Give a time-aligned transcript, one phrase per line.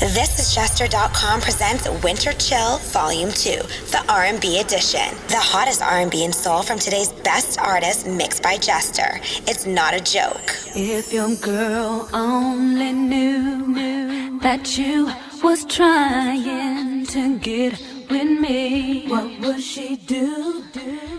[0.00, 3.50] This is Jester.com presents Winter Chill Volume 2,
[3.90, 5.14] the R&B edition.
[5.28, 9.20] The hottest R&B and soul from today's best artists mixed by Jester.
[9.46, 10.56] It's not a joke.
[10.74, 15.12] If your girl only knew that you
[15.44, 17.72] was trying to get
[18.08, 20.64] with me, what would she do?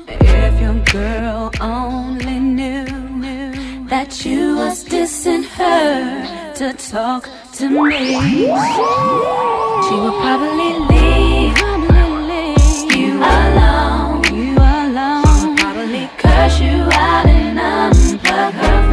[0.07, 7.29] If your girl only knew that you was dissing her to talk
[7.61, 11.55] to me, she will probably leave
[12.97, 14.23] you alone.
[14.23, 18.90] She will probably curse you out and unplug her.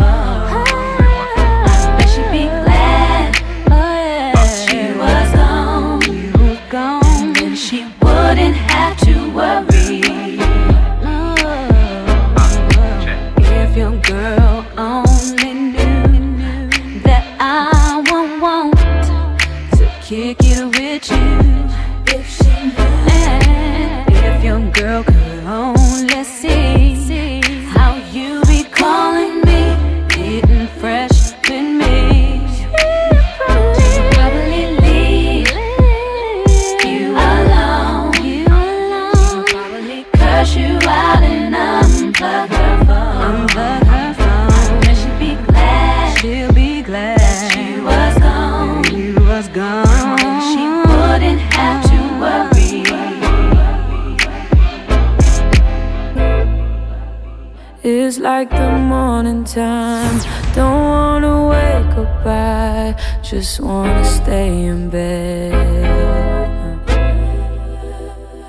[63.31, 65.53] just wanna stay in bed.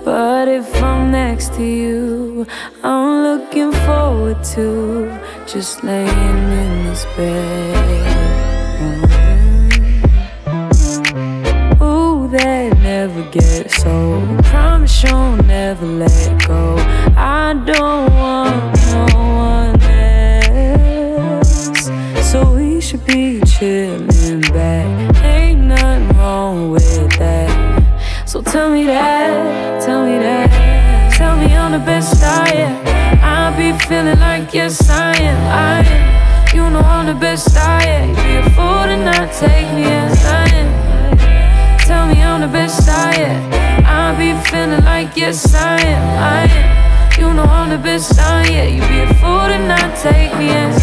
[0.06, 2.48] But if I'm next to you,
[2.82, 5.12] I'm looking forward to
[5.46, 7.76] just laying in this bed.
[8.80, 10.14] Mm-hmm.
[11.84, 14.46] Ooh, that never gets old.
[14.46, 16.78] Promise you'll never let go.
[17.18, 18.19] I don't
[33.90, 36.56] feeling like yes I am, I am.
[36.56, 38.14] You know I'm the best I am.
[38.14, 40.70] Be a fool to not take me as I am.
[41.88, 43.42] Tell me I'm the best I am.
[43.84, 46.04] I be feeling like yes I am,
[46.38, 47.20] I am.
[47.20, 48.70] You know I'm the best I am.
[48.76, 50.79] You be a fool to not take me as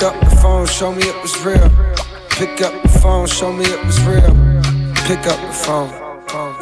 [0.00, 1.68] Pick up the phone, show me it was real.
[2.30, 4.32] Pick up the phone, show me it was real.
[5.04, 5.90] Pick up the phone.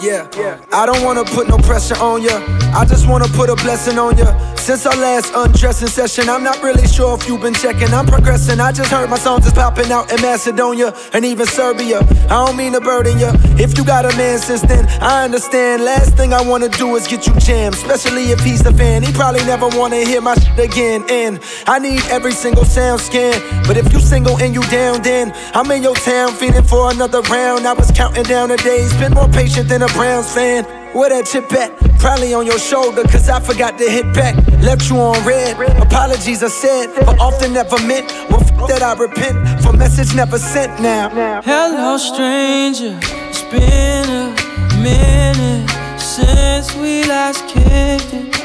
[0.02, 0.26] Yeah,
[0.72, 2.42] I don't wanna put no pressure on ya.
[2.74, 4.34] I just wanna put a blessing on ya.
[4.68, 7.88] Since our last undressing session, I'm not really sure if you've been checking.
[7.94, 8.60] I'm progressing.
[8.60, 12.00] I just heard my songs is popping out in Macedonia and even Serbia.
[12.28, 13.32] I don't mean to burden ya.
[13.56, 15.84] If you got a man since then, I understand.
[15.84, 19.02] Last thing I wanna do is get you jammed, especially if he's a fan.
[19.02, 21.02] He probably never wanna hear my shit again.
[21.08, 23.40] And I need every single sound scan.
[23.66, 27.22] But if you single and you down, then I'm in your town feeling for another
[27.22, 27.66] round.
[27.66, 30.77] I was counting down the days, been more patient than a Browns fan.
[30.94, 31.76] Where that chip at?
[31.98, 34.34] Probably on your shoulder, cause I forgot to hit back.
[34.62, 35.56] Left you on read.
[35.82, 38.10] Apologies are said, but often never meant.
[38.30, 41.10] Well, f- that I repent for message never sent now.
[41.44, 42.98] Hello, stranger.
[43.28, 45.68] It's been a minute
[46.00, 48.40] since we last kicked it.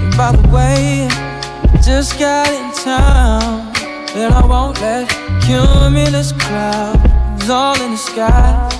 [0.00, 1.08] And by the way,
[1.82, 3.72] just got in town.
[4.14, 5.08] And I won't let
[5.42, 8.79] cumulus clouds all in the sky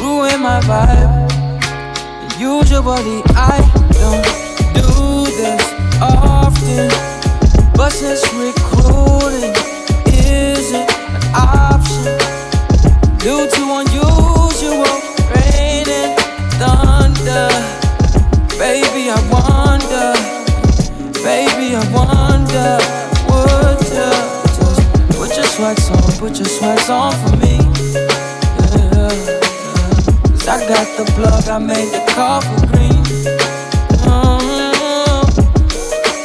[0.00, 1.30] ruin my vibe.
[2.38, 3.60] Usually I
[3.92, 4.24] don't
[4.74, 5.64] do this
[6.00, 6.88] often,
[7.74, 9.54] but since recruiting
[10.06, 12.16] isn't an option
[13.18, 14.96] due to unusual
[15.34, 16.16] rain and
[16.56, 17.48] thunder,
[18.58, 20.14] baby I wonder,
[21.22, 22.78] baby I wonder,
[23.28, 24.08] would you
[24.56, 24.82] just
[25.18, 27.58] put your sweats on, put your sweats on for me?
[28.72, 29.39] Yeah.
[30.50, 33.04] I got the plug, I made the call for green.
[34.02, 35.38] Mm-hmm.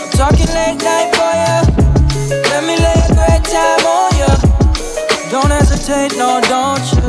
[0.02, 1.62] I'm talking late night for ya.
[2.50, 4.34] Let me lay a great time on ya.
[5.30, 7.06] Don't hesitate, no, don't you?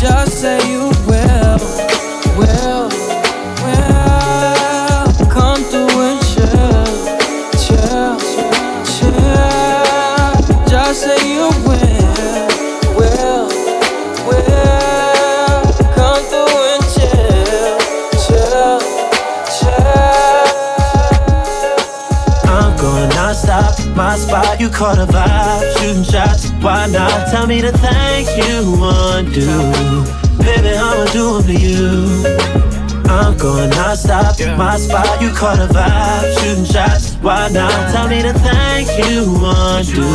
[0.00, 1.60] Just say you will,
[2.38, 2.95] will.
[23.96, 27.28] My spot, you caught a vibe, shooting shots, why not?
[27.30, 32.04] Tell me the things you want to do, baby, I'ma do them to you.
[33.08, 37.92] I'm going non-stop, my spot, you caught a vibe, shooting shots, why not?
[37.92, 40.08] Tell me the things you want to do,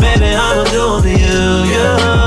[0.00, 2.24] baby, I'ma do them to you, yeah.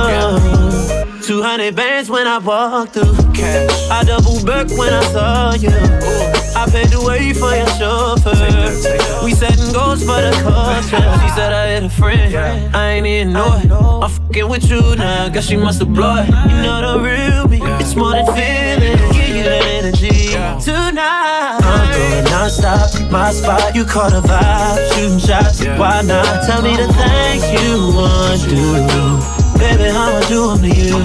[1.21, 3.15] 200 bands when I walk through.
[3.33, 3.89] Cash.
[3.89, 6.36] I double back when I saw you.
[6.55, 9.23] I paid the way for your chauffeur.
[9.23, 11.05] We setting goals for the culture.
[11.21, 12.35] She said I had a friend.
[12.75, 13.71] I ain't even know it.
[13.71, 15.29] I'm fucking with you now.
[15.29, 16.27] Guess she must have blown it.
[16.27, 17.59] You know the real me.
[17.79, 18.97] It's more than feeling.
[19.13, 20.29] Give you that energy
[20.63, 21.59] tonight.
[21.61, 23.11] I'm going non-stop.
[23.11, 24.93] My spot, you caught a vibe.
[24.93, 25.63] Shooting shots.
[25.65, 26.45] Why not?
[26.45, 29.36] Tell me the things you want to do.
[29.57, 30.95] Baby, I'ma do them to you.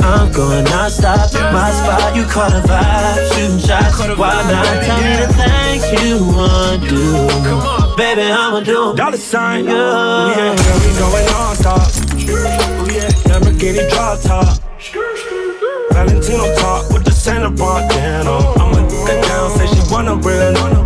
[0.00, 1.32] I'm going non-stop.
[1.52, 3.34] My spot, you caught a vibe.
[3.34, 3.98] Shooting shots.
[4.18, 4.84] Why not?
[4.84, 7.96] Tell me the things you want to do.
[7.96, 8.96] Baby, I'ma do them.
[8.96, 10.54] Dolla Sign, Yeah.
[10.54, 11.80] we going non-stop.
[12.28, 14.58] Oh, yeah, Lamborghini drop top.
[15.92, 18.36] Valentino top with the Santa bandana.
[18.60, 20.85] I'ma down, say she want a real, so now let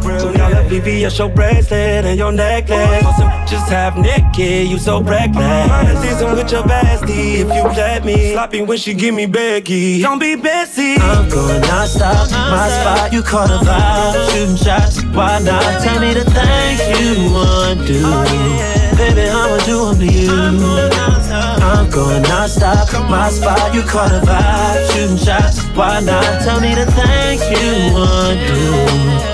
[0.70, 3.02] VVS your bracelet and your necklace.
[3.50, 5.68] Just half naked, you so reckless.
[5.68, 8.34] Minor season with your bestie, if you let me.
[8.34, 10.00] Sloppy when she give me Becky.
[10.00, 10.94] Don't be busy.
[11.00, 12.28] I'm going non-stop.
[12.30, 12.36] Uh-huh.
[12.36, 14.30] Oh, my spot, you caught a vibe.
[14.30, 15.02] Shooting shots.
[15.06, 15.82] Why not?
[15.82, 18.96] Tell me the things you want to do.
[18.96, 20.30] Baby, I'ma do them to you.
[20.30, 22.92] I'm going non-stop.
[23.10, 24.92] My spot, you caught a vibe.
[24.92, 25.64] Shooting shots.
[25.74, 26.42] Why not?
[26.42, 29.29] Tell me the things you want to do.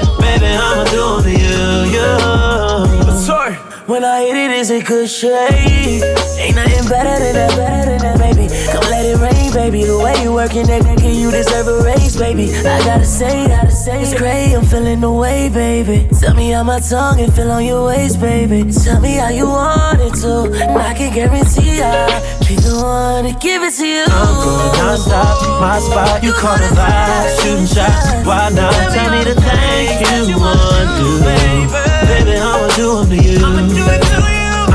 [0.90, 1.92] Do to you.
[1.92, 3.14] Yeah.
[3.18, 3.54] Sorry.
[3.86, 6.02] When I hit it, it's a good shade.
[6.38, 8.48] Ain't nothing better than that, better than that, baby.
[8.70, 9.84] Come let it rain, baby.
[9.84, 12.52] The way you working that naked, you deserve a raise, baby.
[12.52, 14.54] I gotta say, gotta say, it's great.
[14.54, 16.06] I'm feeling the way, baby.
[16.20, 18.70] Tell me how my tongue and feel on your waist, baby.
[18.70, 23.24] Tell me how you want it to, and I can guarantee I'll be the one
[23.24, 24.04] to give it to you.
[24.06, 26.22] I'm going non-stop, my spot.
[26.22, 28.12] You caught a vibe, shooting shots.
[28.28, 28.76] Why not?
[28.92, 32.36] Tell me the things you want to do, baby.
[32.36, 34.15] I'ma do them to you.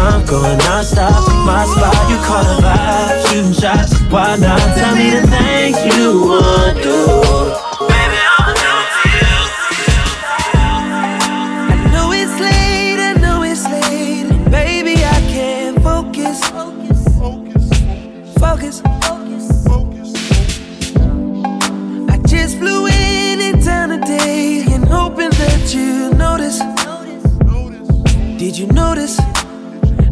[0.01, 4.59] I'm going non-stop, my spot, you caught a vibe, shooting shots, why not?
[4.75, 7.70] Tell me the things you want to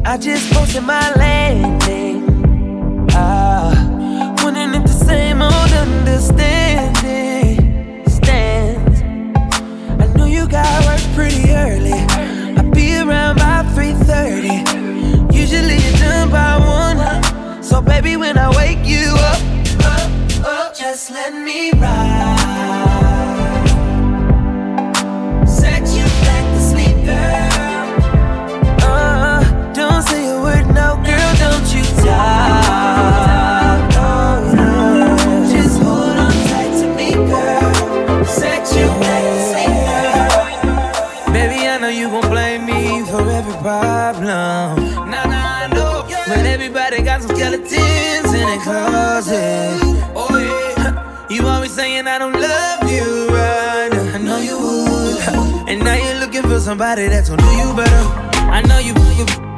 [0.09, 1.98] I just posted my landing.
[56.79, 58.03] Somebody that's gonna do you better.
[58.47, 58.95] I know you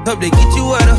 [0.09, 0.97] hope they get you wetter.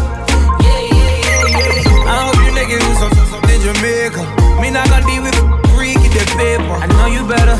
[0.62, 2.12] Yeah, yeah, yeah, yeah.
[2.14, 4.22] I hope you niggas do some, something Jamaica.
[4.62, 5.34] Me not gonna deal with
[5.74, 6.78] freak in the paper.
[6.78, 7.58] I know you better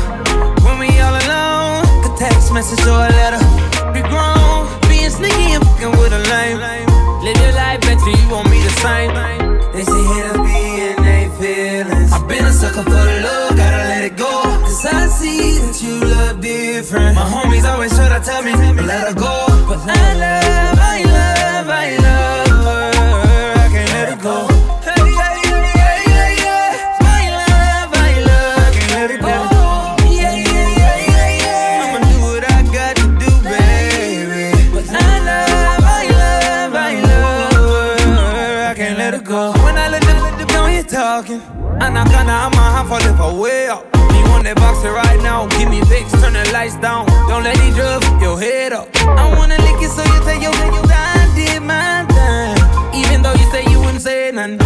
[0.63, 2.07] when we all alone.
[2.07, 3.43] A text message or a letter.
[3.91, 6.63] Be grown being sneaky and fucking with a lame.
[7.19, 9.42] Live your life better, you want me the same.
[16.73, 17.13] Different.
[17.15, 19.45] My homies always try to tell me, let her go.
[19.69, 21.71] But I love, I love I
[23.73, 24.09] can't let.
[24.09, 24.11] I
[28.73, 29.27] can't let it go.
[30.09, 31.83] Yeah, yeah, yeah, yeah, yeah.
[31.83, 32.45] I'ma do what I
[32.77, 34.45] gotta do, baby.
[34.89, 34.91] I
[35.29, 38.69] love, I love her.
[38.69, 39.51] I can't let it go.
[39.63, 41.41] When I let it let the ground you talking.
[41.83, 43.92] And I kinda, I'm a half fall if I way up.
[44.53, 45.47] You that boxer right now?
[45.57, 47.07] Give me Vicks, turn the lights down.
[47.25, 48.87] Don't let these drugs your head up.
[49.01, 52.53] I wanna lick it so you take your you I did my thing.
[52.93, 54.59] Even though you say you wouldn't say nothing.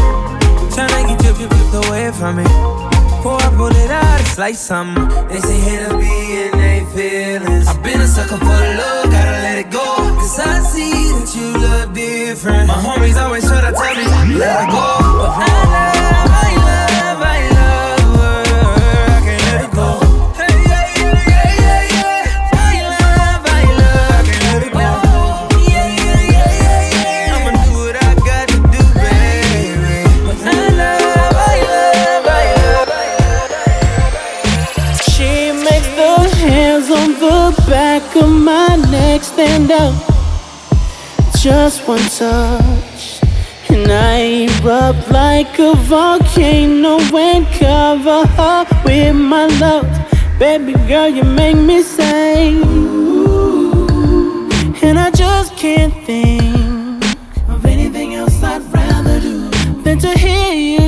[0.76, 2.44] Tryna get you, you, you away from me.
[2.44, 5.08] Before I pull it out, it's like something.
[5.30, 7.68] They say hit a B and they feelings.
[7.68, 9.88] I've been a sucker for love, gotta let it go.
[10.20, 12.68] Cause I see that you look different.
[12.68, 13.57] My homies always try
[45.38, 49.88] like a volcano and cover her with my love.
[50.40, 52.56] Baby girl, you make me say,
[54.82, 57.04] and I just can't think
[57.48, 59.50] of anything else I'd rather do
[59.84, 60.87] than to hear you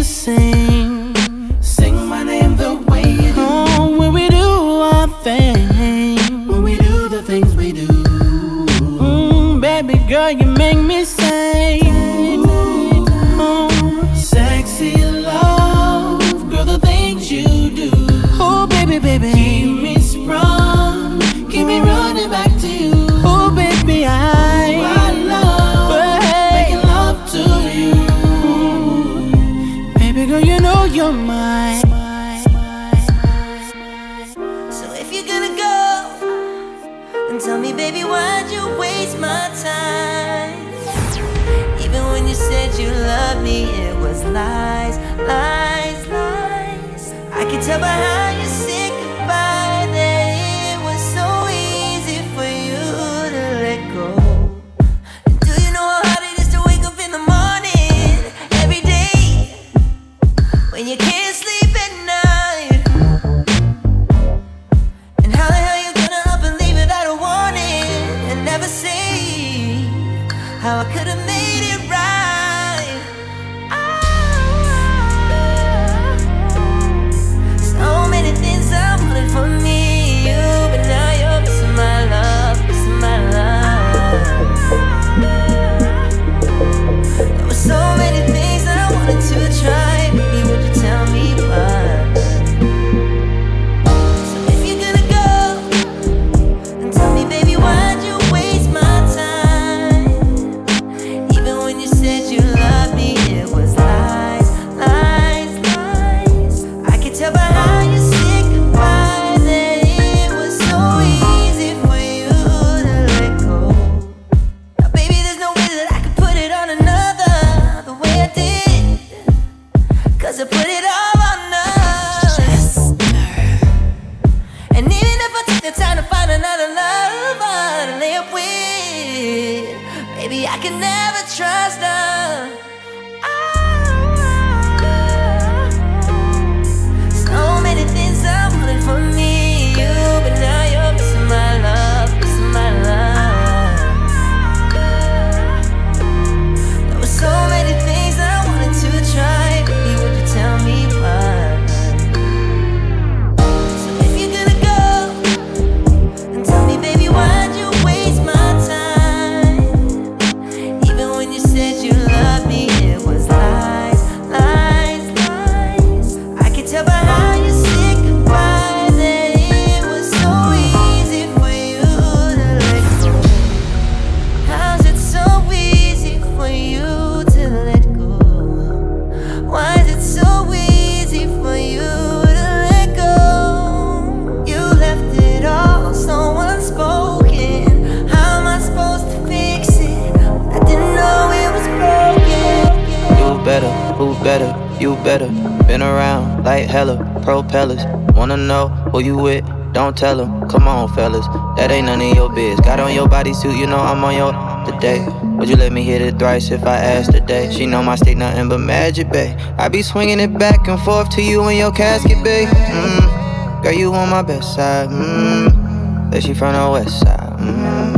[200.00, 200.48] tell them.
[200.48, 201.28] Come on, fellas.
[201.58, 202.60] That ain't none of your biz.
[202.62, 204.32] Got on your bodysuit, you know I'm on your
[204.72, 205.06] today.
[205.38, 207.52] Would you let me hit it thrice if I asked today?
[207.52, 209.38] She know my stick nothing but magic, babe.
[209.58, 212.48] I be swinging it back and forth to you in your casket, babe.
[212.48, 213.64] Mm.
[213.64, 214.90] Girl, you on my best side.
[214.90, 216.12] Mm.
[216.12, 217.40] That she from the west side.
[217.40, 217.90] Mm.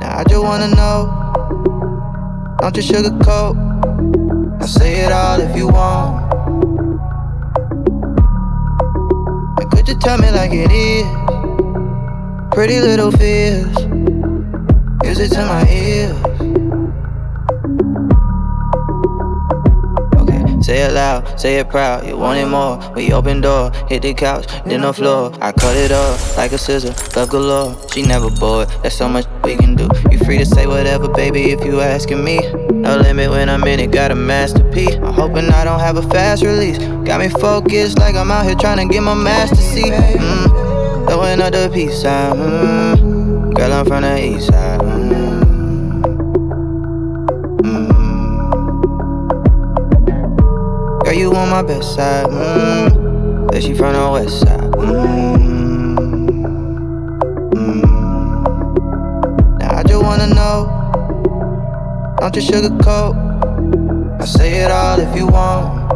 [0.00, 1.16] Now I just wanna know.
[2.60, 3.56] Don't you sugarcoat
[4.60, 6.09] I'll say it all if you want.
[10.10, 11.06] Tell me like it is?
[12.50, 13.76] Pretty little fears.
[15.04, 16.19] Is it to my ears?
[21.40, 22.06] Say it proud.
[22.06, 22.78] You want it more.
[22.94, 25.32] We open door, hit the couch, then the floor.
[25.40, 27.74] I cut it off like a scissor, love galore.
[27.92, 28.68] She never bored.
[28.82, 29.88] There's so much we can do.
[30.10, 32.40] You free to say whatever, baby, if you asking me.
[32.70, 34.96] No limit when I'm in it, got a masterpiece.
[34.96, 36.78] I'm hoping I don't have a fast release.
[37.08, 39.92] Got me focused like I'm out here trying to get my master seat.
[39.92, 42.36] Mm, throwing up the peace sign.
[42.36, 44.69] Mm, girl, I'm from the east side.
[51.20, 52.26] You on my best side.
[52.26, 53.60] Mm.
[53.60, 54.70] She from the west side.
[54.72, 55.96] Mm.
[57.52, 57.82] Mm.
[59.58, 60.58] Now I just wanna know.
[62.20, 63.12] Don't you sugarcoat.
[64.22, 65.90] I say it all if you want.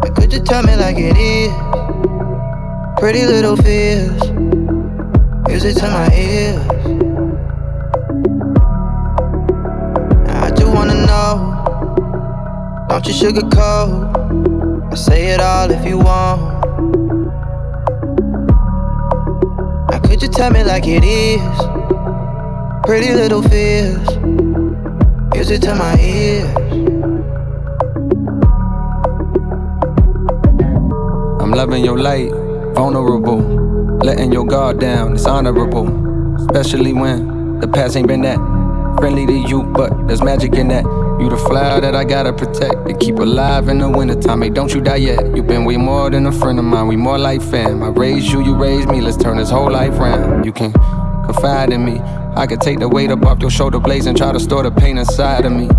[0.00, 1.52] But could you tell me like it is?
[3.00, 4.22] Pretty little fears.
[5.48, 6.75] Music to my ears.
[13.06, 14.90] You sugarcoat.
[14.90, 16.40] I'll say it all if you want.
[19.92, 21.40] Now could you tell me like it is?
[22.84, 24.04] Pretty little fears.
[25.32, 26.52] Music to my ears.
[31.40, 32.32] I'm loving your light,
[32.74, 33.38] vulnerable.
[34.02, 35.86] Letting your guard down, it's honorable.
[36.40, 38.38] Especially when the past ain't been that
[38.98, 40.95] friendly to you, but there's magic in that.
[41.18, 44.42] You the flower that I gotta protect to keep alive in the wintertime.
[44.42, 45.34] Hey, don't you die yet.
[45.34, 46.88] you been way more than a friend of mine.
[46.88, 47.82] We more like fam.
[47.82, 49.00] I raised you, you raised me.
[49.00, 50.44] Let's turn this whole life round.
[50.44, 50.72] You can
[51.24, 52.00] confide in me.
[52.36, 54.70] I can take the weight up off your shoulder blades and try to store the
[54.70, 55.70] pain inside of me.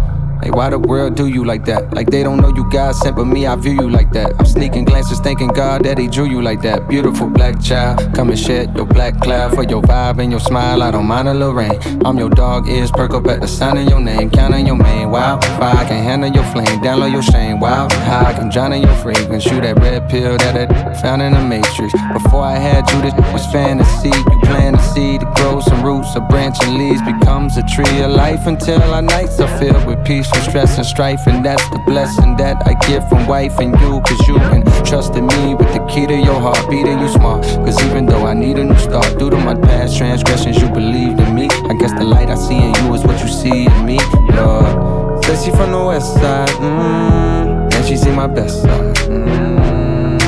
[0.44, 1.94] Hey, why the world do you like that?
[1.94, 4.34] Like they don't know you God sent, but me, I view you like that.
[4.38, 6.88] I'm sneaking glances, thanking God that He drew you like that.
[6.88, 10.84] Beautiful black child, come and shed your black cloud for your vibe and your smile.
[10.84, 11.80] I don't mind a little rain.
[12.06, 15.10] I'm your dog, ears perk up at the sound of your name, counting your main.
[15.10, 17.60] Wow, fire, I can handle your flame, download your shame.
[17.60, 21.24] Wow, how I can drown in your fragrance, shoot that red pill that I found
[21.24, 21.94] in the matrix.
[22.14, 24.10] Before I had you, this was fantasy.
[24.10, 28.02] You plant a seed to grow some roots, a branch and leaves becomes a tree
[28.02, 31.68] of life until our nights are filled with peace from stress and strife, and that's
[31.70, 34.02] the blessing that I get from wife and you.
[34.02, 37.44] Cause you can trust in me with the key to your heart, beating you smart.
[37.44, 41.20] Cause even though I need a new start, due to my past transgressions, you believed
[41.20, 41.48] in me.
[41.70, 44.00] I guess the light I see in you is what you see in me,
[44.36, 45.24] Lord.
[45.26, 48.96] Says she from the west side, mm, and she see my best side.
[49.08, 50.20] Mm,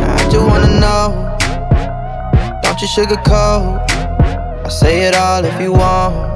[0.00, 1.38] I just wanna know,
[2.62, 3.90] don't you sugarcoat.
[4.64, 6.31] I say it all if you want.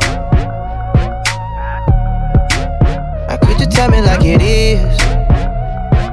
[3.77, 4.97] Tell me like it is.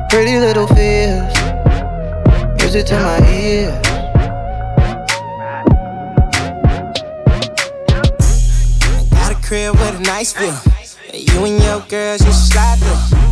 [0.10, 1.34] Pretty little fears.
[2.58, 3.82] Music to my ears.
[9.10, 10.54] Got a crib with a nice view.
[11.14, 13.24] You and your girls, should slide through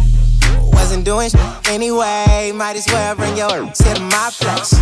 [0.71, 2.51] wasn't doing shit anyway.
[2.55, 4.73] Might as well bring your to my place.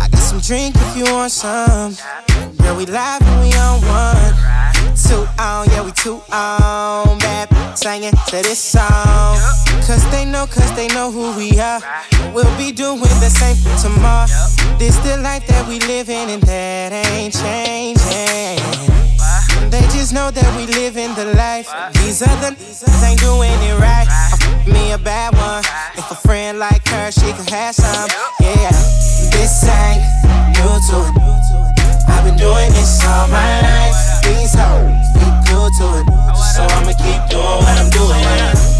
[0.00, 1.96] I got some drink if you want some.
[2.58, 4.79] Girl, we live and we on one.
[5.12, 7.18] On, yeah, we two on.
[7.18, 9.38] Bad singing to this song.
[9.86, 11.80] Cause they know, cause they know who we are.
[12.32, 14.26] We'll be doing the same tomorrow.
[14.78, 18.60] This the life that we live in, and that ain't changing.
[19.70, 21.68] They just know that we live in the life.
[21.94, 24.06] These other niggas ain't doing it right.
[24.66, 25.64] Me a bad one.
[25.96, 28.08] If a friend like her, she could have some.
[28.40, 28.70] Yeah,
[29.34, 30.02] this ain't
[30.54, 32.08] new to it.
[32.08, 34.19] I've been doing this all my life.
[34.30, 36.06] These hoes, be good to it.
[36.54, 38.22] So I'ma keep doing what I'm doing.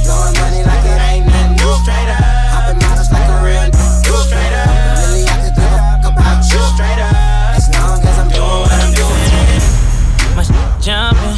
[0.06, 1.74] Blowing money like it ain't nothing new.
[1.82, 2.22] Straight up.
[2.54, 4.14] Hopping models like a real new.
[4.30, 4.70] Straight up.
[5.10, 6.62] Really, I could give a fuck about you.
[6.74, 7.14] Straight up.
[7.58, 10.38] As long as I'm doing what I'm doing.
[10.38, 10.44] My
[10.78, 11.34] jumping.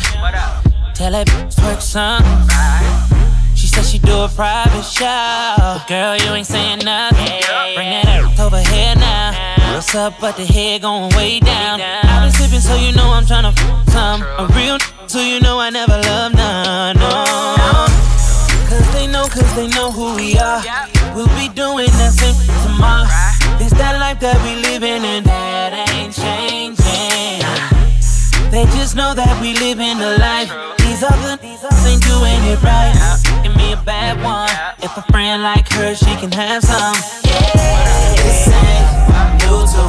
[0.92, 3.12] Tell that bitch twerk something.
[3.92, 5.05] She do a private show.
[5.05, 7.44] But girl, you ain't saying nothing.
[7.76, 9.37] Bring that ass over here now.
[9.74, 11.78] What's up, but the head going way down.
[11.78, 13.61] I've been sipping, so you know I'm tryna f
[13.92, 14.22] some.
[14.40, 16.96] A real so you know I never love none.
[16.96, 17.85] No.
[18.64, 20.64] Cause they know, cause they know who we are.
[21.12, 22.33] We'll be doing that same
[22.64, 23.12] tomorrow.
[23.61, 27.44] This that life that we living and that ain't changing.
[28.48, 30.48] They just know that we live in the life.
[30.81, 31.37] These other
[31.85, 33.32] ain't doing it right
[33.85, 34.51] bad one.
[34.83, 36.95] If a friend like her, she can have some.
[37.25, 38.14] Yeah.
[38.16, 38.87] This ain't
[39.42, 39.83] new to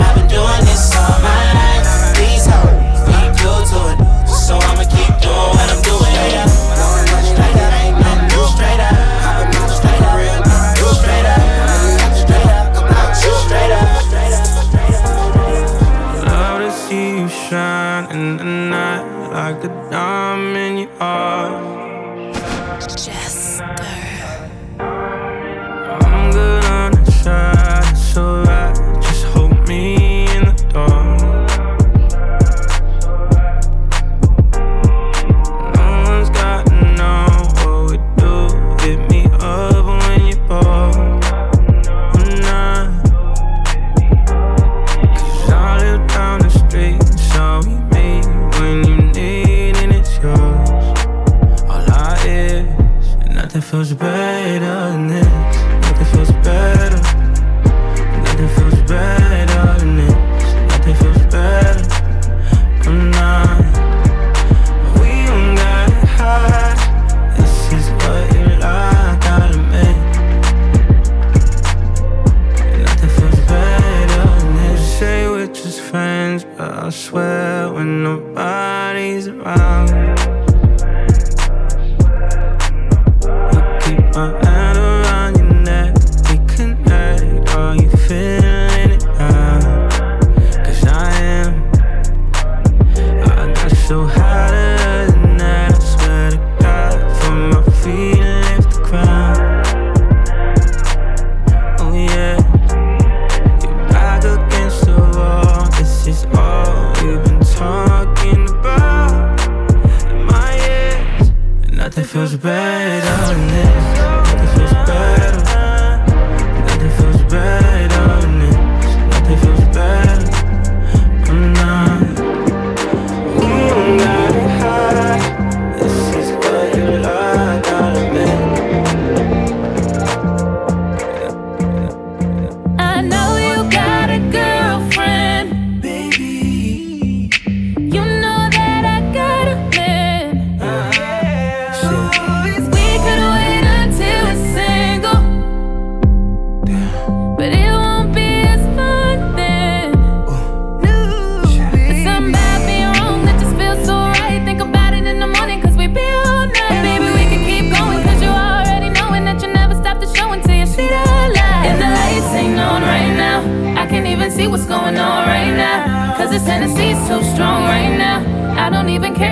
[0.00, 1.84] I've been doing this all my life.
[2.16, 3.98] These hoes be good to it,
[4.28, 5.98] so I'ma keep doing what I'm doing.
[8.28, 8.44] New.
[8.54, 8.94] Straight up,
[9.68, 10.18] straight up,
[10.76, 10.94] new.
[13.44, 13.92] Straight up,
[16.90, 20.88] you you shine in the night like the diamond
[22.80, 23.58] in your eyes.
[28.14, 28.47] feels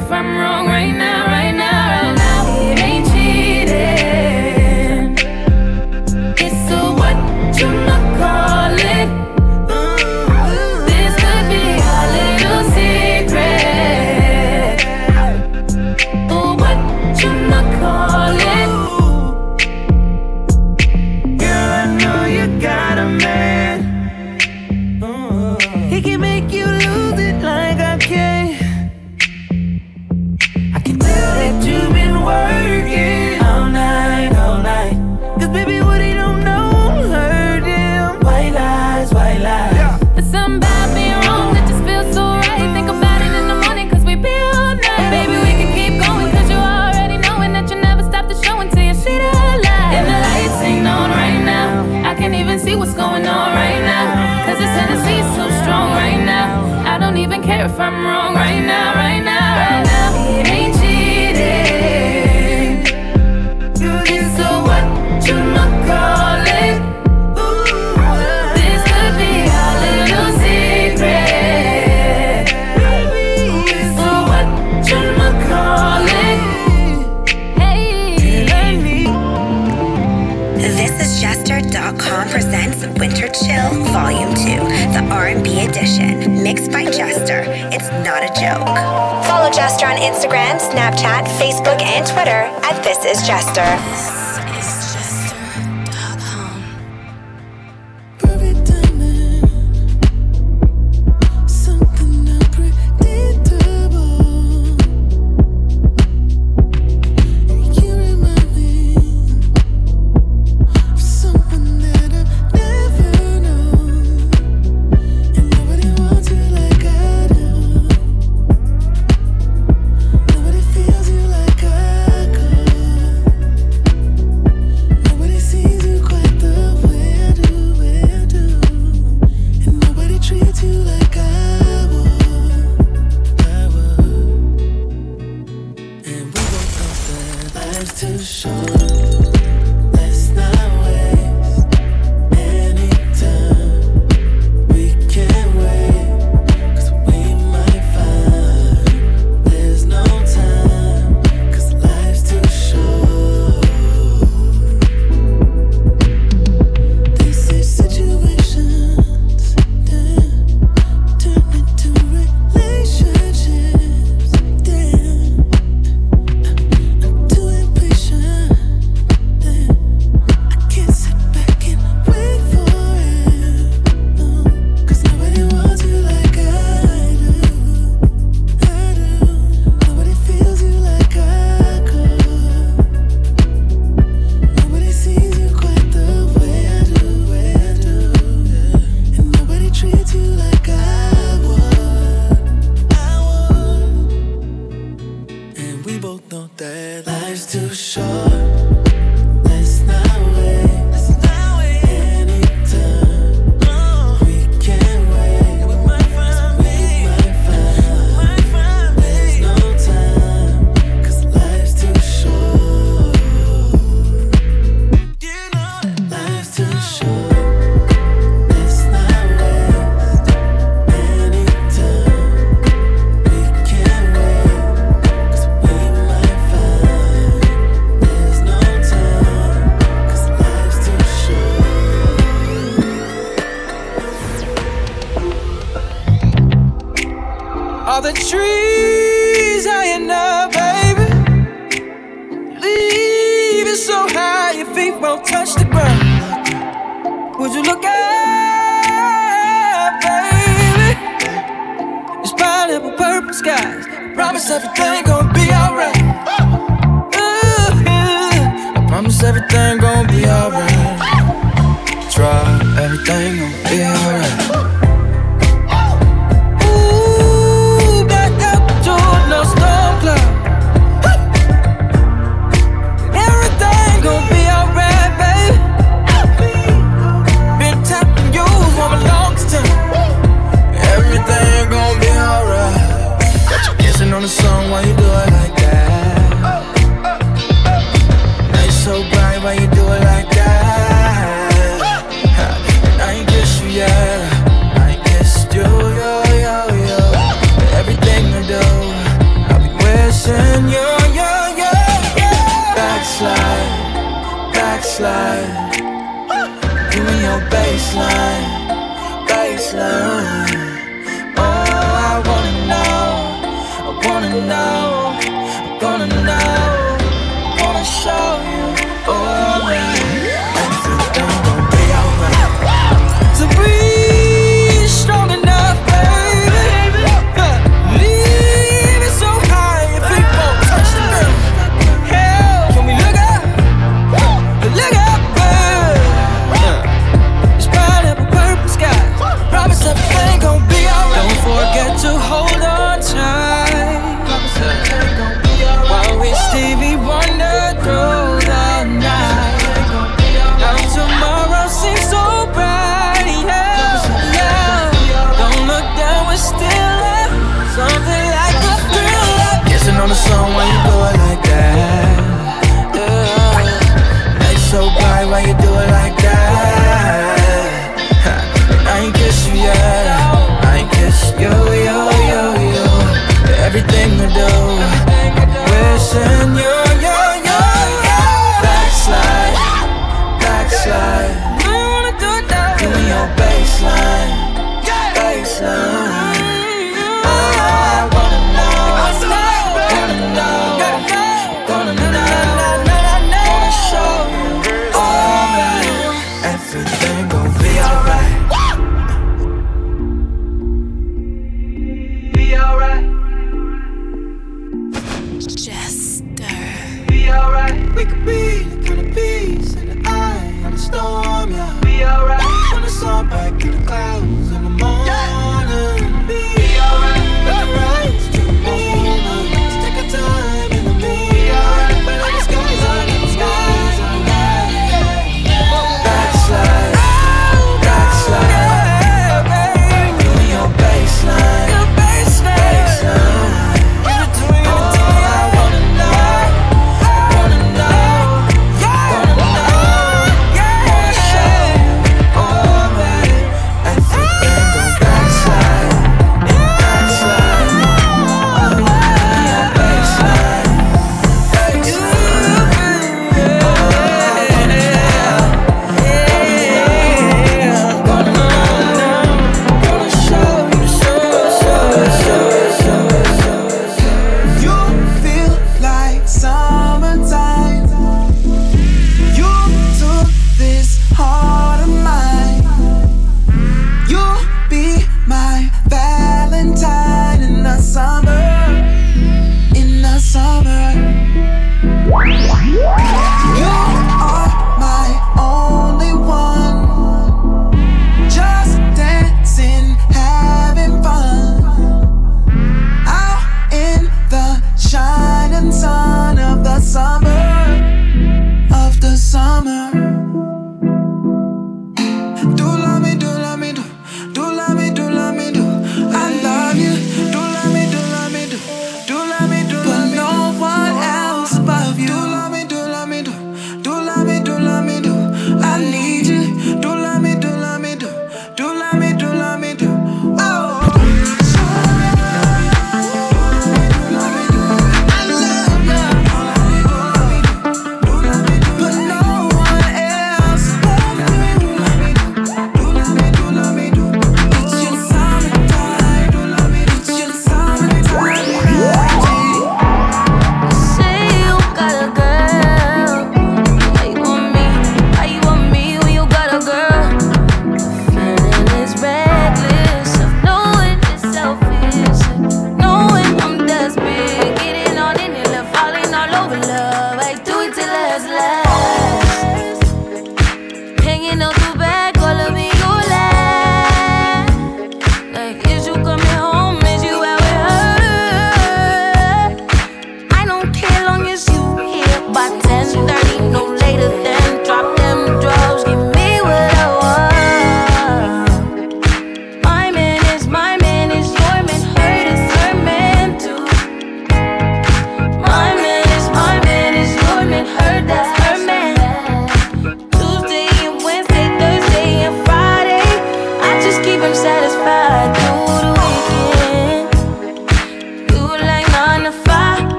[0.00, 1.07] He can make you lose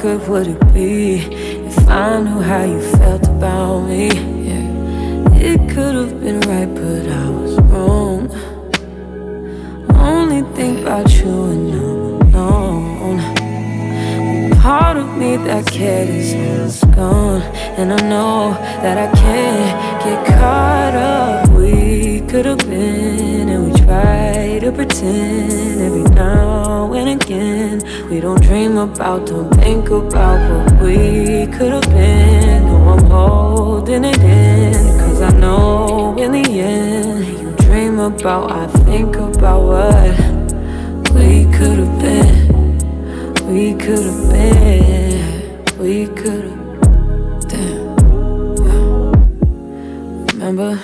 [0.00, 1.16] good would it be
[1.66, 4.06] if I knew how you felt about me?
[4.48, 5.34] Yeah.
[5.50, 8.30] It could have been right, but I was wrong.
[9.96, 12.88] Only think about you and I'm alone
[14.68, 17.40] part of me that cared is gone.
[17.78, 21.48] And I know that I can't get caught up.
[21.50, 27.76] We could have been, and we tried to pretend now and again.
[28.10, 32.64] We don't dream about, don't think about what we could have been.
[32.66, 38.66] No, I'm holding it in, cause I know in the end, you dream about, I
[38.84, 40.14] think about what
[41.14, 42.48] we could have been.
[43.52, 47.96] We could have been, we could have, damn.
[50.26, 50.80] Remember,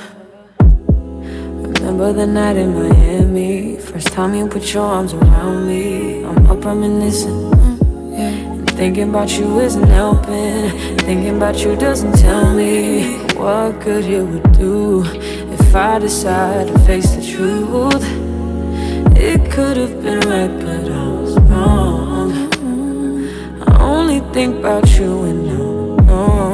[1.97, 3.76] remember the night in Miami.
[3.76, 6.24] First time you put your arms around me.
[6.24, 8.53] I'm up reminiscing, mm, yeah.
[8.55, 10.70] And thinking about you isn't helping.
[10.99, 16.78] Thinking about you doesn't tell me what good it would do if I decide to
[16.80, 18.05] face the truth.
[19.16, 22.32] It could have been right, but I was wrong
[23.68, 26.53] I only think about you and no, no.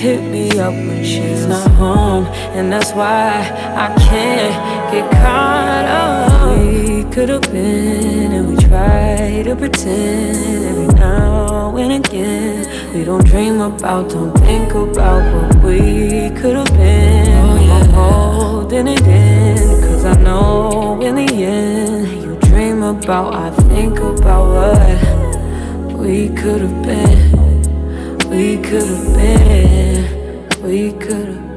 [0.00, 2.24] Hit me up when she's not home,
[2.56, 3.36] and that's why
[3.76, 6.58] I can't get caught up.
[6.58, 12.94] We could have been, and we try to pretend every now and again.
[12.94, 17.28] We don't dream about, don't think about what we could have been.
[17.28, 17.72] Oh, yeah.
[17.74, 23.98] I'm holding it in, cause I know in the end you dream about, I think
[23.98, 27.39] about what we could have been.
[28.30, 30.62] We could have been.
[30.62, 31.49] We could have.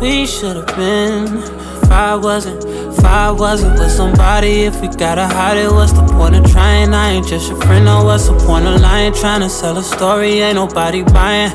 [0.00, 1.38] We should have been.
[1.82, 6.02] If I wasn't, if I wasn't with somebody, if we gotta hide it, what's the
[6.06, 6.94] point of trying?
[6.94, 9.12] I ain't just your friend, no, what's the point of lying?
[9.12, 11.52] Trying to sell a story, ain't nobody buying.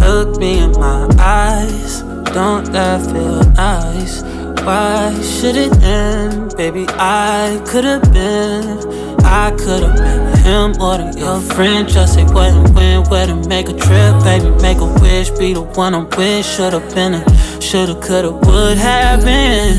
[0.00, 2.02] Look me in my eyes,
[2.32, 4.22] don't that feel nice?
[4.62, 6.56] Why should it end?
[6.56, 11.88] Baby, I could've been I could've been him or your friend.
[11.88, 14.50] Just say what and when, where to make a trip, baby.
[14.60, 16.44] Make a wish, be the one I'm with.
[16.44, 17.24] Should've been a,
[17.62, 19.76] shoulda, coulda, would have been.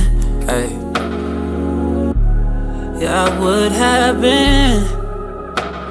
[0.48, 0.70] Hey.
[3.00, 4.86] Yeah, I would have been.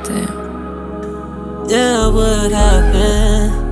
[0.03, 1.69] Damn.
[1.69, 3.63] Yeah, I would have been.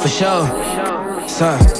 [0.00, 0.46] For sure.
[1.26, 1.73] So,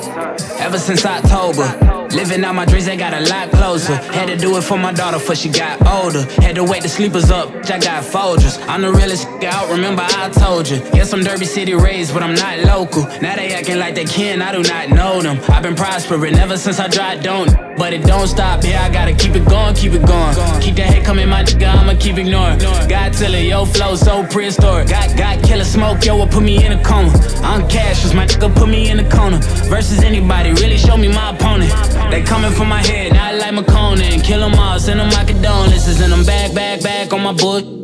[0.74, 1.93] ever since October.
[2.14, 3.96] Living out my dreams, they got a lot closer.
[3.96, 6.22] Had to do it for my daughter before she got older.
[6.40, 8.64] Had to wake the sleepers up, I got Folgers.
[8.68, 10.76] I'm the realest out, remember I told you.
[10.94, 13.02] Yes, I'm Derby City raised, but I'm not local.
[13.20, 15.40] Now they acting like they can, I do not know them.
[15.48, 17.50] I've been prospering ever since I tried don't.
[17.76, 20.34] But it don't stop, yeah, I gotta keep it going, keep it going.
[20.62, 22.60] Keep that hate coming, my nigga, I'ma keep ignoring.
[22.60, 24.88] God tell it, yo, flow so prehistoric.
[24.88, 27.10] Got, got killer smoke, yo, will put me in a coma.
[27.42, 29.38] I'm cash, my nigga put me in a corner.
[29.68, 31.72] Versus anybody, really show me my opponent.
[32.14, 34.22] They coming for my head, not like McConan.
[34.22, 37.83] Kill them all, send them my condolences, and I'm back, back, back on my book.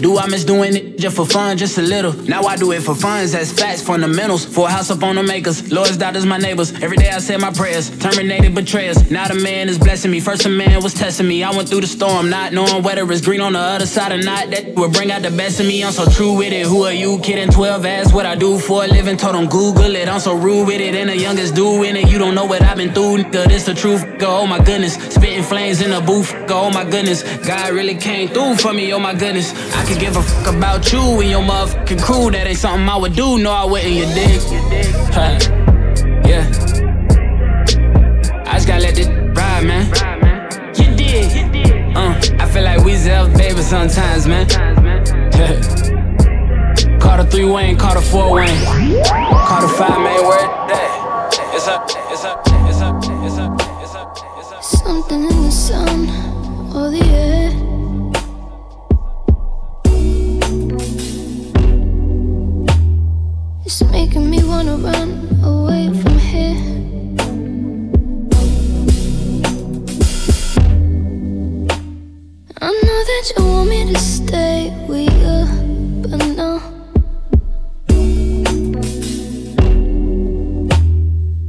[0.00, 2.12] Do I miss doing it just for fun, just a little?
[2.12, 4.44] Now I do it for funds, that's facts, fundamentals.
[4.44, 6.72] For a house up on the makers, Lord's daughters, my neighbors.
[6.80, 9.10] Every day I say my prayers, terminated betrayers.
[9.10, 10.20] Now the man is blessing me.
[10.20, 11.42] First a man was testing me.
[11.42, 14.22] I went through the storm, not knowing whether it's green on the other side or
[14.22, 14.50] not.
[14.50, 15.82] That would bring out the best of me.
[15.82, 16.66] I'm so true with it.
[16.66, 17.50] Who are you, kidding?
[17.50, 19.16] 12 ass what I do for a living.
[19.16, 20.08] Told them Google it.
[20.08, 22.08] I'm so rude with it, and the youngest doing it.
[22.08, 23.48] You don't know what I've been through, nigga.
[23.48, 24.04] This the truth.
[24.18, 24.94] Go, oh my goodness.
[24.94, 26.32] Spitting flames in the booth.
[26.46, 27.22] Go, oh my goodness.
[27.46, 28.92] God really came through for me.
[28.92, 29.52] Oh my goodness.
[29.74, 32.30] I could give a fuck about you and your motherfucking crew.
[32.30, 33.38] That ain't something I would do.
[33.38, 34.40] No, I wouldn't, you dig?
[35.16, 35.38] Huh.
[36.28, 36.44] Yeah.
[38.44, 39.86] I just gotta let this ride, man.
[40.76, 41.96] You did.
[41.96, 44.46] Uh, I feel like we Zell's baby sometimes, man.
[47.00, 48.48] caught a three way, caught a four way,
[49.06, 50.22] caught a five man.
[50.28, 51.30] Where that?
[51.54, 54.62] It's up, it's up, it's up, it's up, it's up, it's up.
[54.62, 56.10] Something in the sun
[56.76, 57.67] or the air.
[63.68, 66.56] It's making me wanna run away from here.
[72.62, 75.44] I know that you want me to stay with you,
[76.00, 76.52] but no.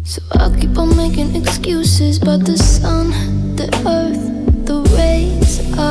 [0.04, 3.12] So I'll keep on making excuses about the sun,
[3.56, 4.26] the earth,
[4.66, 5.89] the rays, our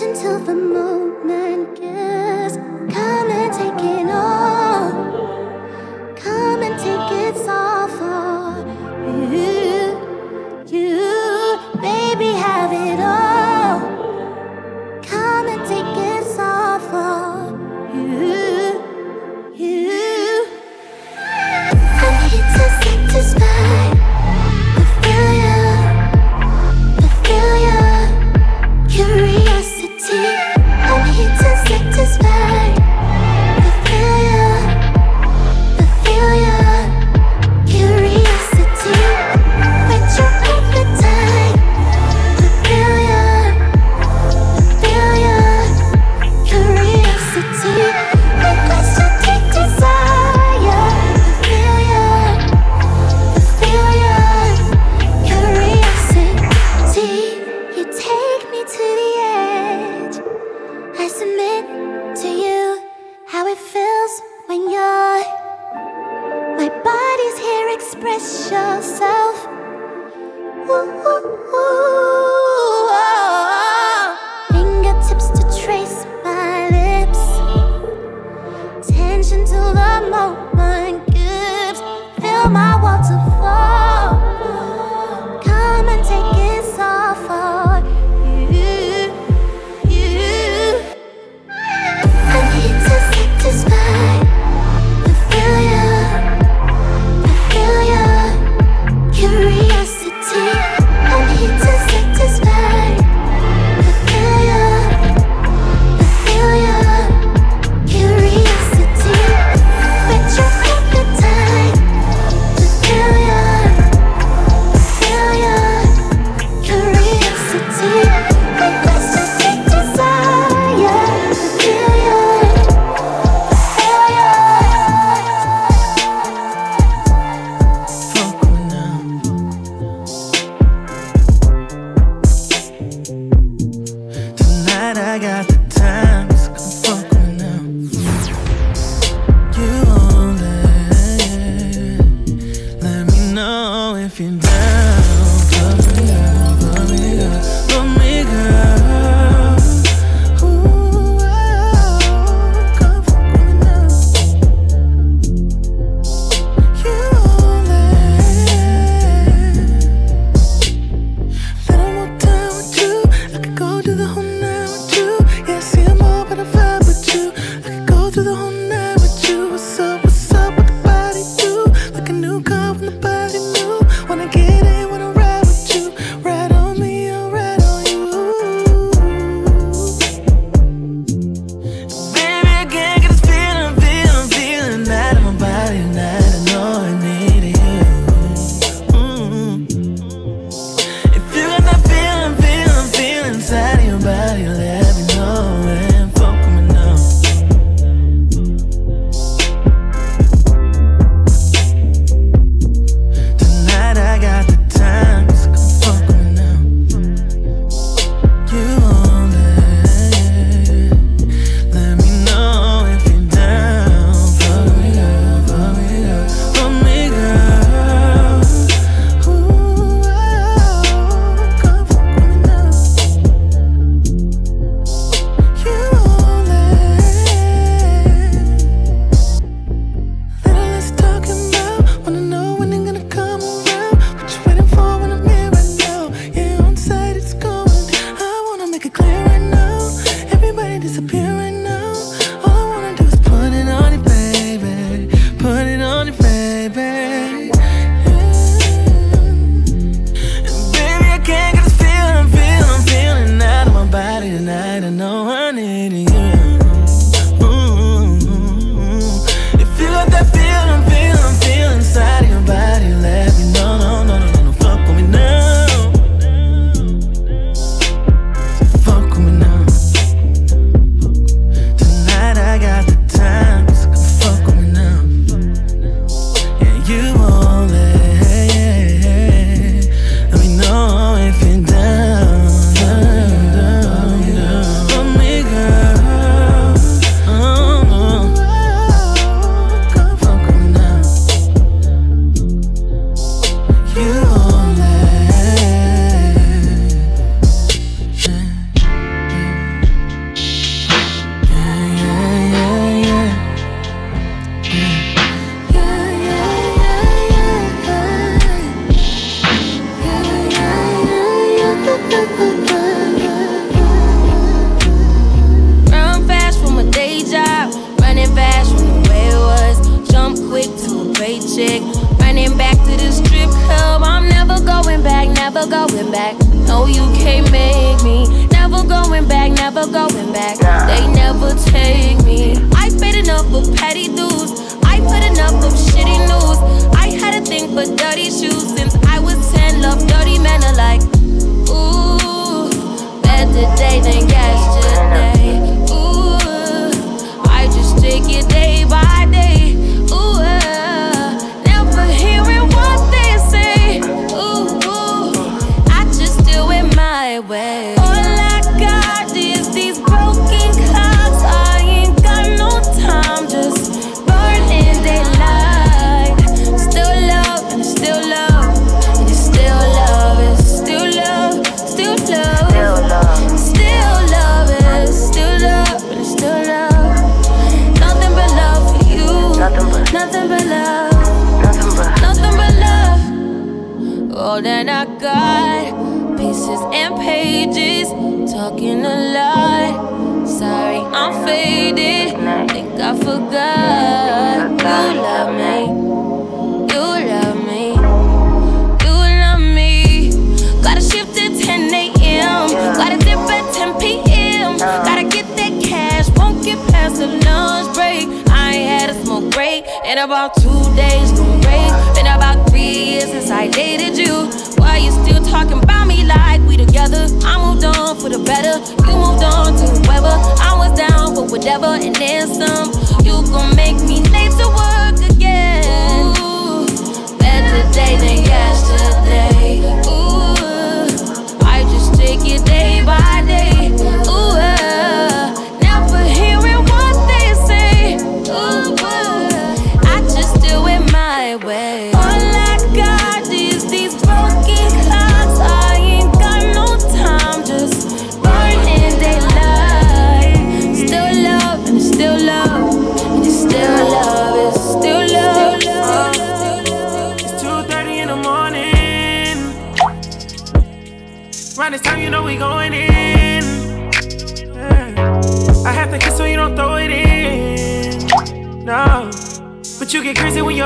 [0.00, 1.99] Till the moment gives.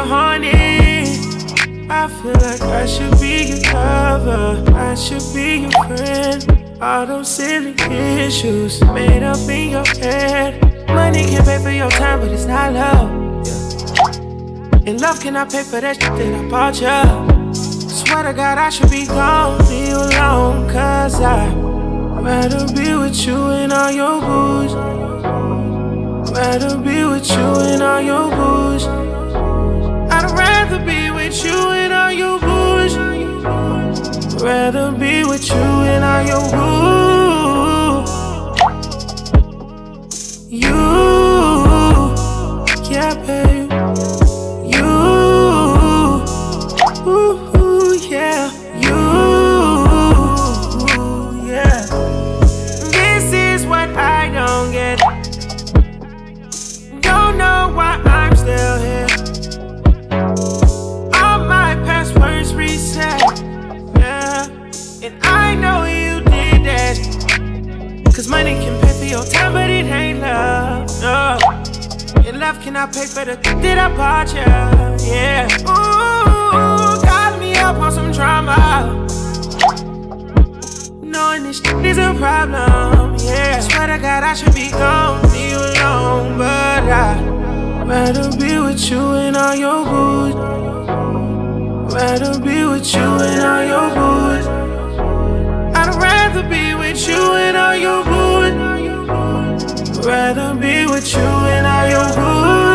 [0.07, 1.89] Honey, horny.
[1.89, 6.79] I feel like I should be your lover, I should be your friend.
[6.83, 10.61] All those silly issues made up in your head.
[10.89, 13.11] Money can pay for your time, but it's not love.
[14.87, 17.55] And love cannot pay for that shit that I bought you.
[17.55, 21.51] Swear to God, I should be gone, leave you alone, cause I.
[22.21, 24.75] Rather be with you and all your booze.
[26.31, 28.64] Rather be with you and all your booze.
[34.45, 38.09] rather be with you and on your roof.
[40.51, 40.68] You,
[42.90, 43.54] yeah, babe.
[72.45, 74.45] love cannot pay for the th- that I bought you.
[75.11, 75.49] Yeah.
[75.62, 78.59] Ooh, got me up on some drama.
[81.01, 83.16] Knowing this th- is a problem.
[83.24, 83.61] Yeah.
[83.61, 87.09] Swear to God, I should be gone, Be alone, but I
[87.92, 90.34] rather be with you and all your good.
[91.97, 94.45] Rather be with you and all your good.
[95.80, 98.34] I'd rather be with you and all your good.
[100.05, 102.74] Rather be with you in all your good.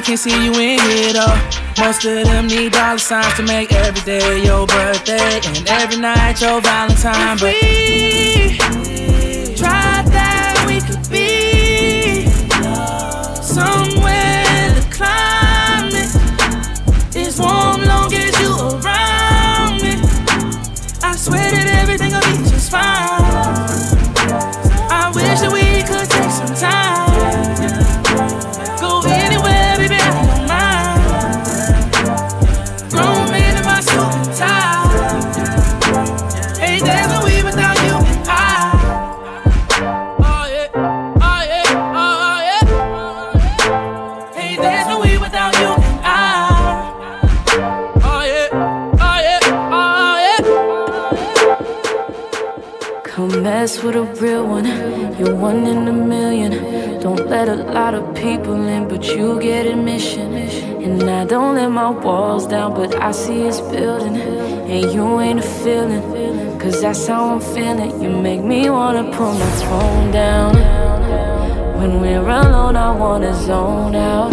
[0.00, 1.84] They can't see you in here though.
[1.84, 6.40] Most of them need dollar signs to make every day your birthday and every night
[6.40, 7.36] your Valentine.
[7.38, 8.79] But
[55.50, 56.52] one in a million.
[57.00, 60.34] Don't let a lot of people in, but you get admission.
[60.84, 64.16] And I don't let my walls down, but I see it's building.
[64.72, 66.02] And you ain't a feeling,
[66.60, 67.90] cause that's how I'm feeling.
[68.02, 70.54] You make me wanna put my phone down.
[71.78, 74.32] When we're alone, I wanna zone out.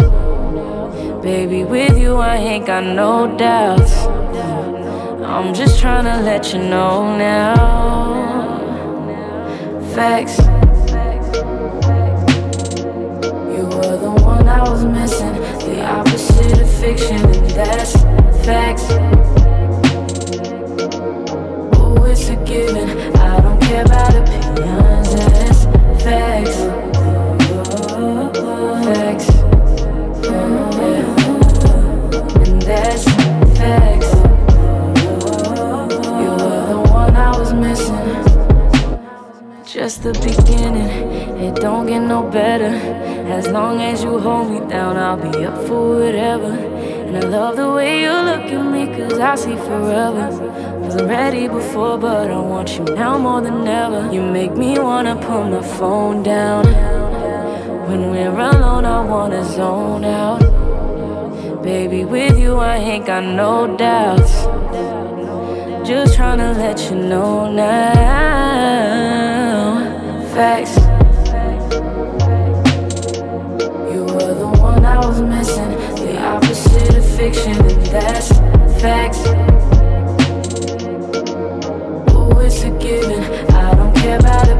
[1.22, 3.94] Baby, with you, I ain't got no doubts.
[5.34, 7.54] I'm just trying to let you know now.
[9.94, 10.38] Facts.
[14.48, 15.34] I was missing.
[15.66, 17.92] The opposite of fiction, and that's
[18.46, 18.86] facts.
[21.78, 22.88] Oh, it's a given.
[23.16, 24.08] I don't care about
[26.08, 26.56] facts.
[32.48, 33.04] And that's
[33.58, 34.10] facts.
[36.20, 38.06] You were the one I was missing.
[39.64, 40.88] Just the beginning,
[41.38, 42.72] it don't get no better
[43.28, 46.50] as long as you hold me down, I'll be up for whatever.
[46.50, 50.30] And I love the way you look at me, cause I see forever.
[50.80, 54.10] Wasn't ready before, but I want you now more than ever.
[54.10, 56.64] You make me wanna put my phone down.
[57.86, 60.42] When we're alone, I wanna zone out.
[61.62, 64.46] Baby, with you, I ain't got no doubts.
[65.86, 68.88] Just trying to let you know now.
[70.34, 70.87] Facts.
[76.58, 78.28] Opposite of fiction, and that's
[78.80, 79.22] facts.
[82.14, 83.22] Oh, it's a given.
[83.54, 84.57] I don't care about opinions,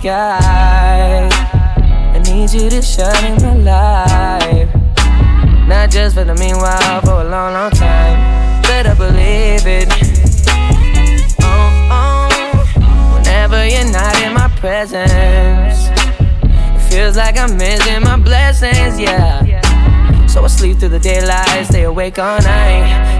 [0.00, 1.28] sky.
[2.14, 4.74] I need you to shine in my life.
[5.68, 8.62] Not just for the meanwhile, for a long, long time.
[8.62, 9.88] Better believe it.
[11.42, 13.14] Oh, oh.
[13.14, 20.26] Whenever you're not in my presence, it feels like I'm missing my blessings, yeah.
[20.26, 23.19] So I sleep through the daylight, stay awake all night.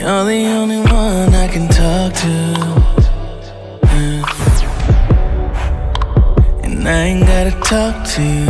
[0.00, 2.32] You're the only one I can talk to.
[6.64, 8.46] And I ain't gotta talk to you.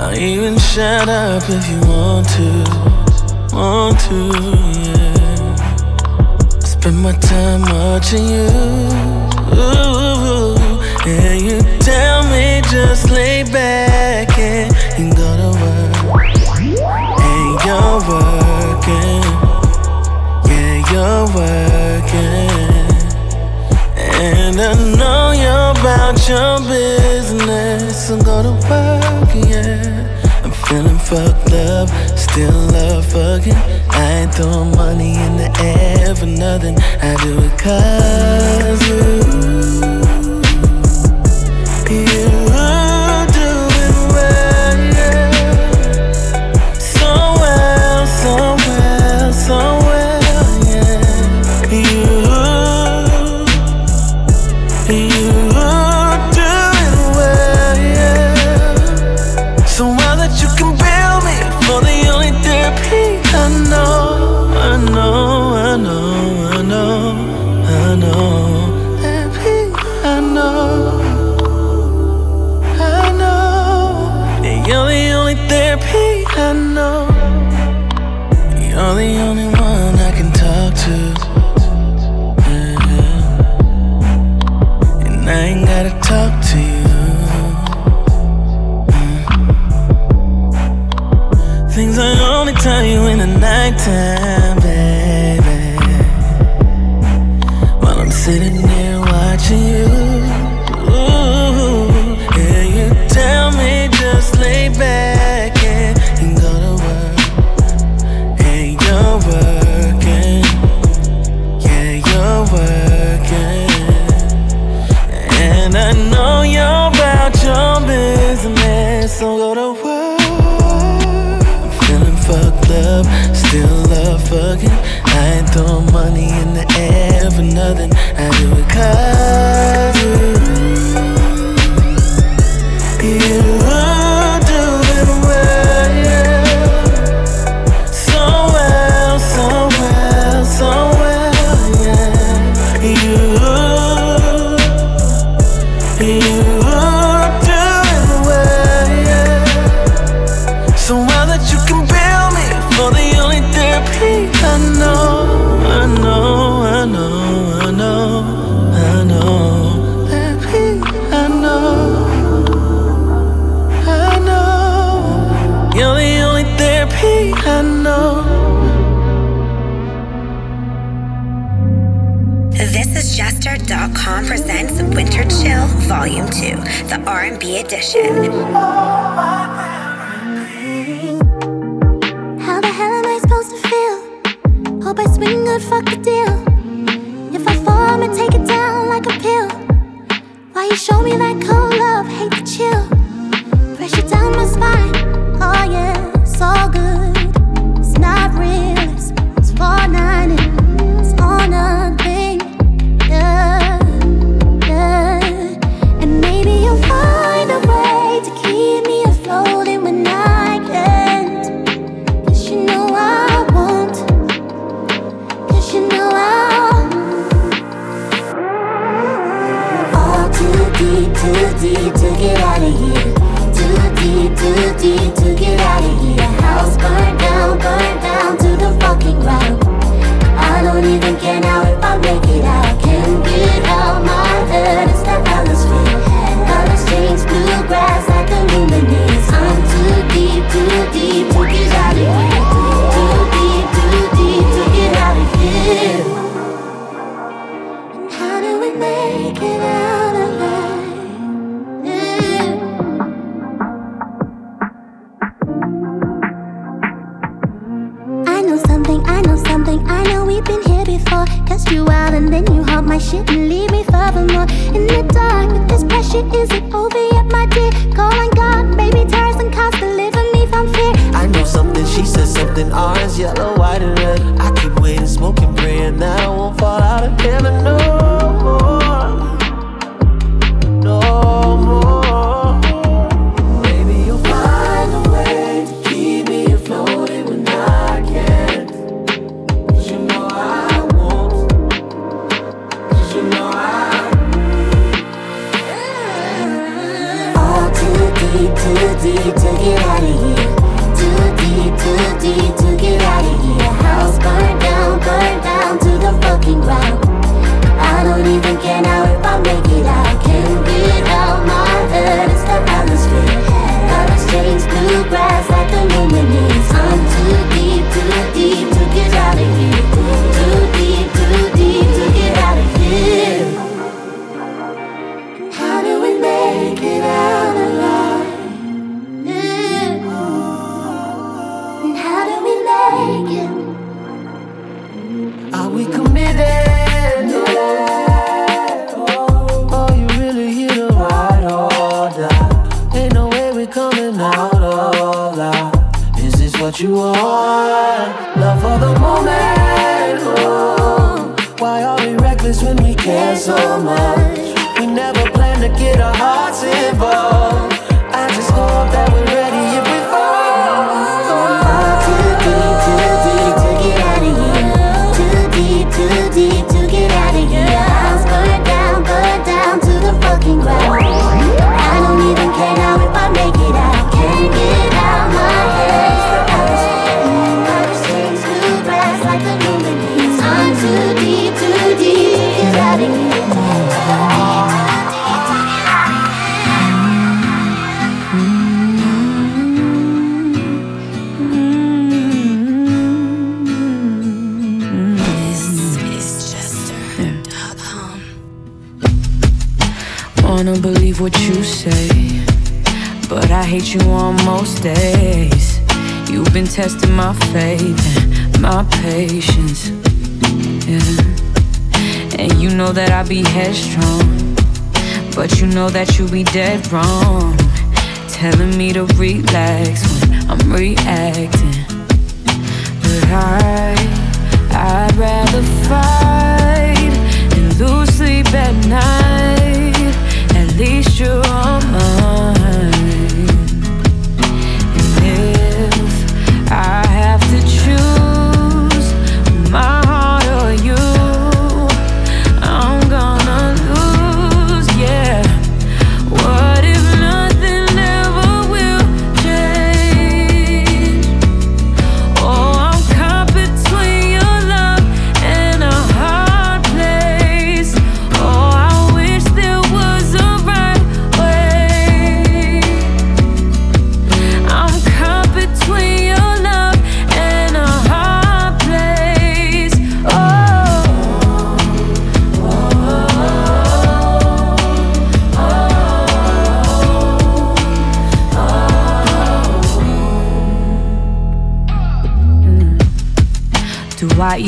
[0.00, 2.48] I'll even shut up if you want to.
[3.54, 4.32] Want to,
[4.88, 5.54] yeah.
[6.60, 8.48] Spend my time watching you.
[11.06, 14.83] And you tell me just lay back and
[17.74, 19.22] you're working.
[20.48, 22.84] Yeah, you're working.
[23.96, 28.08] And I know you're about your business.
[28.08, 30.42] So go to work, yeah.
[30.44, 33.60] I'm Feeling fucked up, still love fucking.
[33.90, 36.76] I ain't throwing money in the air for nothing.
[37.00, 40.23] I do it cause you.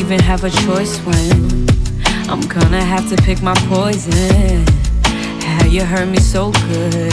[0.07, 1.69] Even have a choice when
[2.31, 4.65] I'm gonna have to pick my poison?
[5.43, 7.13] How you hurt me so good,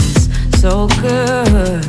[0.61, 1.83] so good.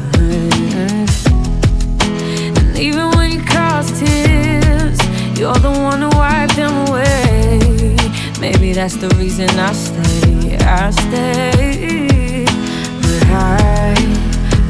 [2.56, 4.98] And even when you cause tears,
[5.38, 7.96] you're the one who wiped them away.
[8.40, 12.46] Maybe that's the reason I stay, I stay.
[13.02, 13.94] But I,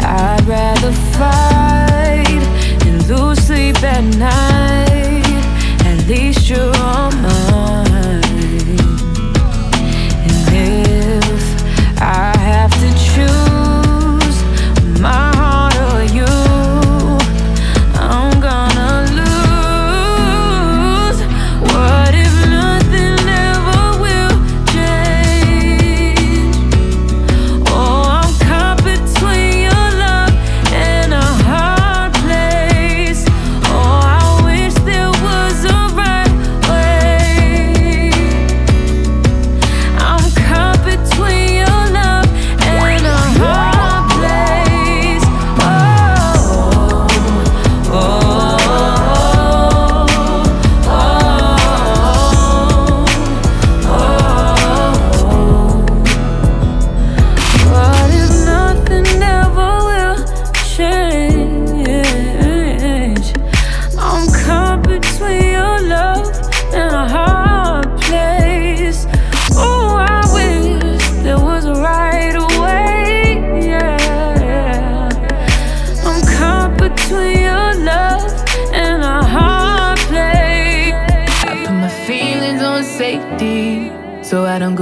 [0.00, 2.42] I'd rather fight
[2.86, 5.03] and lose sleep at night
[6.06, 8.22] least you're on mine.
[10.24, 12.73] And if I have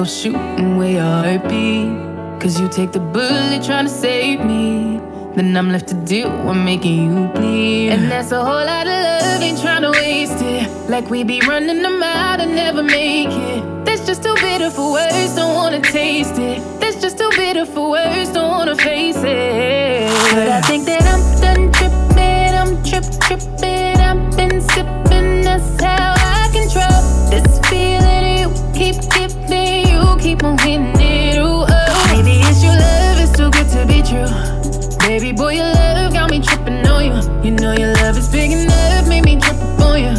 [0.02, 1.86] go shooting where your be.
[2.40, 5.00] Cause you take the bullet trying to save me.
[5.36, 7.90] Then I'm left to deal with making you bleed.
[7.90, 10.90] And that's a whole lot of love, ain't trying to waste it.
[10.90, 13.84] Like we be running them out and never make it.
[13.84, 16.58] That's just too bitter for words, don't wanna taste it.
[16.80, 20.10] That's just too bitter for words, don't wanna face it.
[20.34, 23.96] But I think that I'm done tripping, I'm trip tripping.
[24.08, 26.21] I've been sipping, that's how
[30.22, 31.38] keep on hitting it.
[31.38, 32.14] Ooh, oh.
[32.14, 34.30] Maybe it's your love, it's too good to be true.
[35.06, 37.42] Baby boy, your love got me tripping on you.
[37.42, 40.14] You know your love is big enough, made me trip up on you.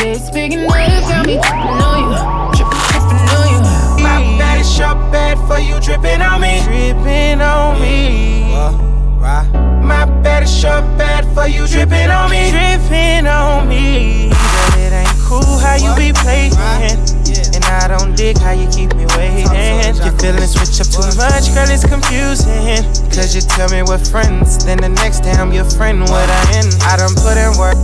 [0.00, 0.72] Yeah, it's big enough,
[1.08, 2.16] got me tripping on you.
[2.56, 4.02] Tripping, tripping on you.
[4.02, 6.62] My bad is your bad for you dripping on me.
[6.64, 8.54] Dripping on me.
[8.54, 8.72] Uh,
[9.82, 12.50] My bad is your bad for you dripping on me.
[12.50, 14.30] Dripping on me.
[14.30, 16.52] But it ain't cool how you be playing.
[17.88, 19.48] I don't dig how you keep me waiting.
[19.48, 22.84] Your feelings switch up too much, girl, it's confusing.
[23.08, 26.60] Cause you tell me we're friends, then the next day I'm your friend, what I
[26.60, 26.68] end.
[26.84, 27.80] I done put in work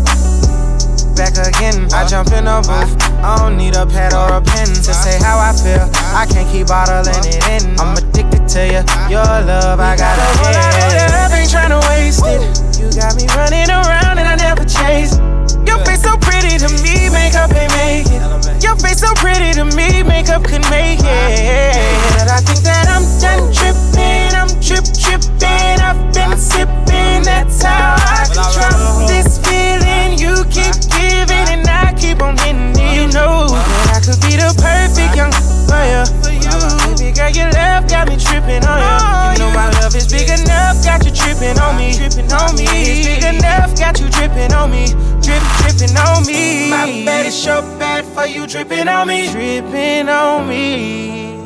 [1.16, 1.88] back again.
[1.96, 2.92] I jump in a booth.
[3.24, 5.88] I don't need a pad or a pen to say how I feel.
[6.12, 7.64] I can't keep bottling it in.
[7.80, 8.82] I'm addicted to you.
[9.08, 11.16] Your love, I gotta get.
[11.16, 12.44] I ain't trying to waste it.
[12.76, 15.16] You got me running around and I never chase.
[15.66, 18.62] Your face so pretty to me, makeup ain't make it.
[18.62, 21.74] Your face so pretty to me, makeup could make it.
[22.16, 24.32] But I think that I'm done tripping.
[24.32, 25.76] I'm trip tripping.
[25.80, 27.22] I've been sipping.
[27.24, 30.18] That's how I control this feeling.
[30.18, 32.94] You keep giving and I keep on hitting it.
[32.94, 35.32] You know that I could be the perfect young
[35.68, 36.52] fire for you.
[36.96, 39.34] Baby girl, your love got me tripping on you.
[39.34, 41.94] You know my love is big enough, got you tripping on me.
[41.94, 42.64] Tripping on me.
[42.70, 44.94] It's big enough, got you dripping on me.
[45.24, 46.68] Drip, dripping on me.
[46.68, 49.30] My bed is so bad for you, dripping on me.
[49.32, 51.36] Dripping on me.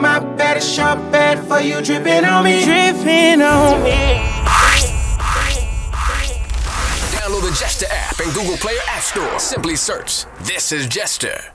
[0.00, 2.64] My bed is so bad for you, dripping on me.
[2.64, 4.32] Dripping on me.
[7.12, 9.38] Download the Jester app and Google Play or App Store.
[9.38, 11.52] Simply search This is Jester.